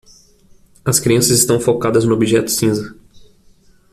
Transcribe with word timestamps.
As 0.83 0.99
crianças 0.99 1.37
estão 1.37 1.59
focadas 1.59 2.03
no 2.05 2.13
objeto 2.15 2.49
cinza. 2.49 2.95